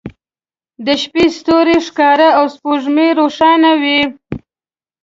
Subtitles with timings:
[0.85, 4.01] د شپې ستوری ښکاري او سپوږمۍ روښانه وي